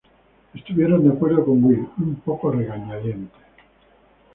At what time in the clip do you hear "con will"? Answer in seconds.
1.45-1.87